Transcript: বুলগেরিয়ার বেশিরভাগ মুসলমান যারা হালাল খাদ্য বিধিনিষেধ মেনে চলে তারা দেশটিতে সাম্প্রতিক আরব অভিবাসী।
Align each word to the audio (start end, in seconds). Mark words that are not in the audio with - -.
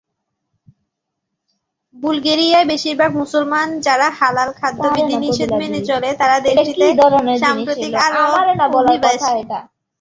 বুলগেরিয়ার 1.95 2.65
বেশিরভাগ 2.71 3.11
মুসলমান 3.21 3.67
যারা 3.87 4.07
হালাল 4.19 4.49
খাদ্য 4.59 4.83
বিধিনিষেধ 4.95 5.49
মেনে 5.61 5.79
চলে 5.89 6.09
তারা 6.19 6.37
দেশটিতে 6.47 6.85
সাম্প্রতিক 7.43 7.91
আরব 8.05 8.71
অভিবাসী। 8.81 9.33